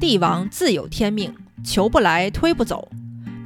[0.00, 2.88] 帝王自有天命，求不来，推不走。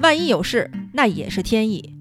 [0.00, 1.94] 万一有事，那也是天意。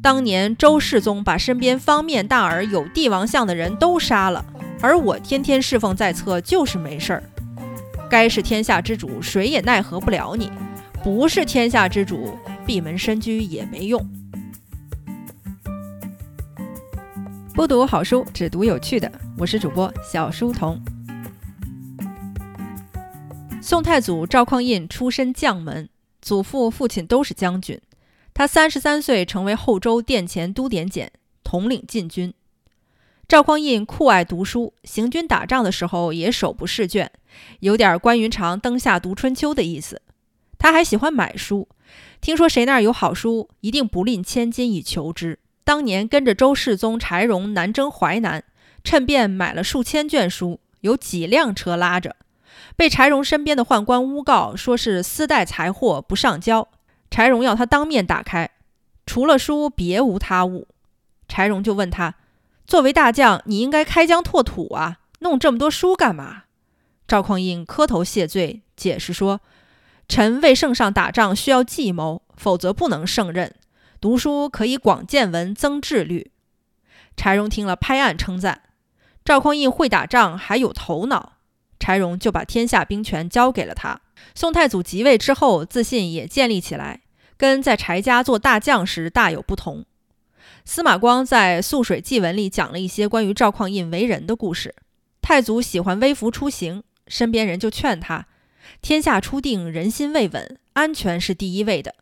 [0.00, 4.44] 当年周世宗把身边方面大耳有帝王相的人都杀了，
[4.80, 7.22] 而我天天侍奉在侧，就是没事儿。
[8.08, 10.46] 该是天下之主，谁也奈何不了你；
[11.02, 14.08] 不是天下之主，闭门深居也没用。
[17.52, 19.10] 不读好书，只读有趣的。
[19.36, 20.80] 我是主播小书童。
[23.72, 25.88] 宋太祖赵匡胤出身将门，
[26.20, 27.80] 祖父、父亲都是将军。
[28.34, 31.10] 他三十三岁成为后周殿前都点检，
[31.42, 32.34] 统领禁军。
[33.26, 37.10] 赵匡胤酷爱读书，行军打仗的时候也手不释卷，
[37.60, 40.02] 有点关云长灯下读春秋的意思。
[40.58, 41.66] 他还喜欢买书，
[42.20, 45.38] 听说谁那儿有好书，一定不吝千金以求之。
[45.64, 48.44] 当年跟着周世宗柴荣南征淮南，
[48.84, 52.16] 趁便买了数千卷书，有几辆车拉着，
[52.76, 56.68] 被柴荣身边的宦官诬告说是私带财货不上交。
[57.10, 58.50] 柴荣要他当面打开，
[59.04, 60.66] 除了书别无他物。
[61.28, 62.14] 柴荣就问他
[62.66, 66.44] ：“作为大将，你应该开疆拓土啊，弄这么多书干嘛？”
[67.06, 69.40] 赵匡胤磕头谢罪，解释说
[70.08, 73.54] ：“臣为圣上打仗需要计谋，否则不能胜任。”
[74.00, 76.30] 读书可以广见闻，增智虑。
[77.16, 78.62] 柴荣听了，拍案称赞
[79.24, 81.34] ：“赵匡胤会打仗，还有头脑。”
[81.82, 84.00] 柴荣就把天下兵权交给了他。
[84.36, 87.00] 宋太祖即位之后，自信也建立起来，
[87.36, 89.84] 跟在柴家做大将时大有不同。
[90.64, 94.76] 司马光在《素水记文》里讲了一些关于赵匡胤为人的故事。
[95.20, 98.28] 太祖喜欢微服出行，身边人就劝他
[98.80, 101.96] ：“天下初定，人心未稳，安全是第一位的。”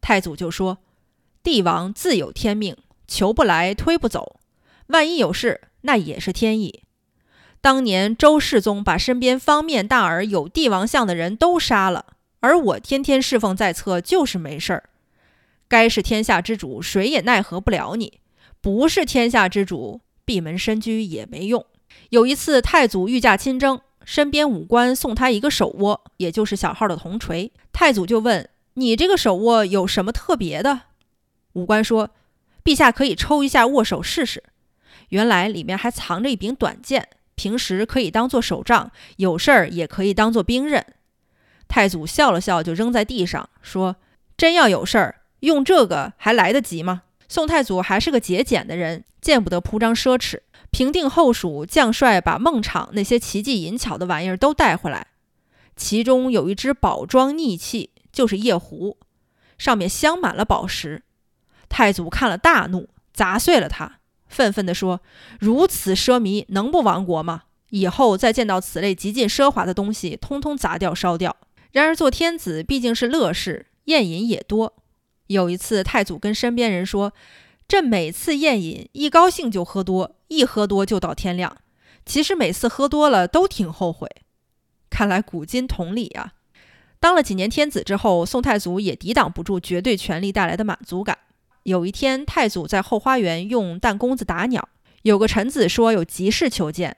[0.00, 0.78] 太祖就说。
[1.42, 2.74] 帝王自有天命，
[3.06, 4.40] 求不来，推不走。
[4.86, 6.83] 万一有事，那也是天意。
[7.64, 12.04] 当年周世宗把身边方面大耳有帝王相的人都杀了，
[12.40, 14.90] 而我天天侍奉在侧，就是没事儿。
[15.66, 18.20] 该是天下之主，谁也奈何不了你；
[18.60, 21.64] 不是天下之主，闭门深居也没用。
[22.10, 27.50] 有一次，太祖御驾亲征，身边武官送他一个手握，也就是小号的铜锤。
[27.72, 30.82] 太祖就问：“你这个手握有什么特别的？”
[31.54, 32.10] 武官说
[32.62, 34.44] ：“陛下可以抽一下握手试试。
[35.08, 40.84] 原来里面还藏着一柄短剑，平时可以当做手杖，有事儿也可以当做兵刃。”
[41.68, 43.96] 太祖笑了笑，就扔在地上，说
[44.36, 50.40] ：“真要有事儿，用这个还来得及吗？”宋太祖还是个节俭的人，见不得铺张奢侈。
[50.70, 55.06] 平定后蜀，将帅把孟昶那些奇技淫巧的玩意儿都带回来，
[55.76, 58.98] 其中有一只宝装逆器，就是夜壶，
[59.56, 61.02] 上面镶满了宝石。
[61.68, 64.00] 太祖看了大怒，砸碎了它，
[64.34, 65.00] 愤愤地说
[65.38, 67.42] ：“如此奢靡，能不亡国吗？
[67.70, 71.36] 以后再见到此类极尽奢华的东西，通通砸掉烧掉。”
[71.70, 74.74] 然而做天子毕竟是乐事，宴饮也多。
[75.28, 77.12] 有一次，太祖跟身边人说
[77.68, 81.56] ：“朕每次宴饮，一高兴就喝多，一喝多就到天亮。
[82.04, 84.08] 其实每次喝多了都挺后悔。”
[84.90, 86.32] 看来古今同理啊。
[86.98, 91.18] 当了几年天子之后，宋太祖也抵挡不住绝对权力带来的满足感。
[91.64, 94.68] 有一天，太祖在后花园用弹弓子打鸟，
[95.02, 96.96] 有个臣子说有急事求见，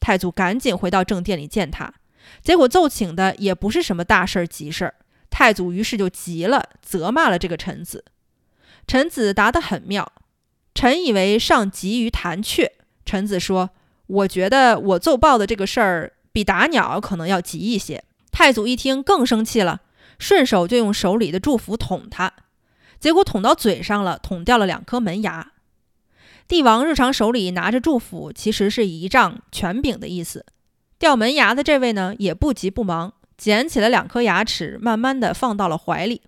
[0.00, 1.94] 太祖赶紧回到正殿里见他，
[2.42, 4.94] 结果奏请的也不是什么大事儿急事儿，
[5.30, 8.04] 太祖于是就急了，责骂了这个臣子。
[8.86, 10.12] 臣子答得很妙，
[10.74, 12.72] 臣以为上急于弹雀，
[13.04, 13.70] 臣子说，
[14.08, 18.02] 我觉得我奏报的这个事儿比打鸟可能要急一些。
[18.32, 19.82] 太祖一听更生气了，
[20.18, 22.32] 顺手就用手里的祝福捅他。
[23.00, 25.52] 结果捅到嘴上了，捅掉了两颗门牙。
[26.46, 30.44] 帝王日常手里拿着祝福，其实是仪仗权柄的意思。
[30.98, 36.22] 掉门牙的这位呢，也不急不忙，捡起了两颗牙齿，慢慢的放到了怀里。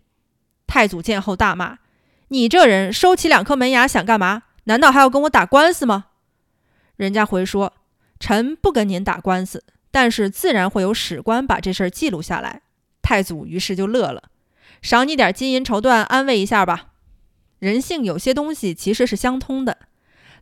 [0.66, 1.80] 太祖见后大骂
[2.28, 4.44] ：“你这人收起两颗门牙想干嘛？
[4.64, 6.06] 难道还要跟我打官司吗？”
[6.96, 7.74] 人家回说
[8.18, 12.62] ：“臣不跟您打官司，但是自然会有史官把这事儿记录下来。”
[13.02, 14.22] 太祖于是就乐了。
[14.82, 16.88] 赏你点金银绸缎，安慰一下吧。
[17.60, 19.78] 人性有些东西其实是相通的。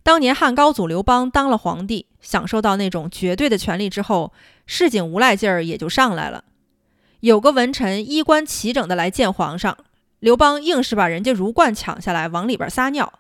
[0.02, 4.32] 当年汉高祖刘邦当了皇帝，享受到那种绝对的权力之后，
[4.64, 6.44] 市井无赖劲儿也就上来了。
[7.20, 9.76] 有个文臣衣冠齐整的来见皇上，
[10.20, 13.12] 刘邦硬是把人家儒冠抢下来，往里边撒尿。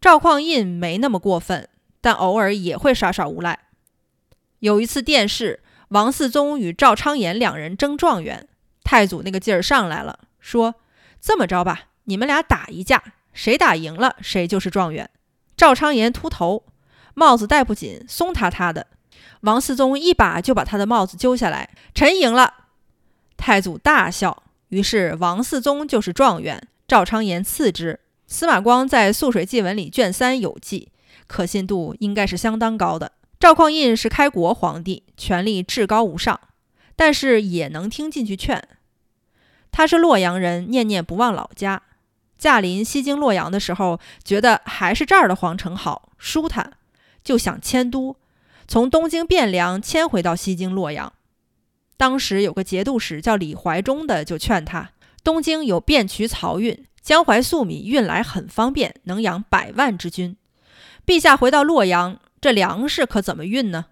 [0.00, 1.68] 赵匡胤没那么过分，
[2.00, 3.66] 但偶尔也会耍耍无赖。
[4.58, 8.48] 有一次殿试，王嗣宗与赵昌言两人争状元。
[8.90, 10.76] 太祖那个劲儿上来了，说
[11.20, 13.02] ：“这么着吧，你们俩打一架，
[13.34, 15.10] 谁打赢了，谁就是状元。”
[15.58, 16.64] 赵昌言秃头，
[17.12, 18.86] 帽子戴不紧，松塌塌的，
[19.42, 22.54] 王思宗一把就把他的帽子揪下来：“臣赢了。”
[23.36, 28.00] 太祖大笑，于是王思宗就是状元，赵昌言次之。
[28.26, 30.88] 司马光在《素水记文》里卷三有记，
[31.26, 33.12] 可信度应该是相当高的。
[33.38, 36.40] 赵匡胤是开国皇帝，权力至高无上，
[36.96, 38.66] 但是也能听进去劝。
[39.78, 41.80] 他是洛阳人，念念不忘老家。
[42.36, 46.72] 驾临西京洛阳的时候，觉得还是这儿的皇城好，舒坦，
[47.22, 48.16] 就想迁都，
[48.66, 51.12] 从东京汴梁迁回到西京洛阳。
[51.96, 54.90] 当时有个节度使叫李怀忠的，就劝他：
[55.22, 56.84] 东京有汴渠漕运。
[57.00, 60.36] 江淮粟米运来很方便，能养百万之军。
[61.06, 63.84] 陛下回到洛阳，这粮食可怎么运呢？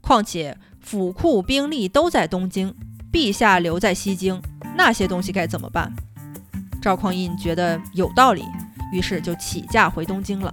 [0.00, 2.76] 况且府库兵力都在东京，
[3.16, 4.38] 陛下留在西京，
[4.76, 5.90] 那些东西该怎么办？
[6.82, 8.44] 赵匡胤觉得有道理，
[8.92, 10.52] 于是就起驾回东京了。